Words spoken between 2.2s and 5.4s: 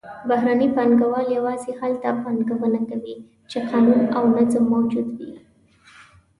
پانګونه کوي چې قانون او نظم موجود وي.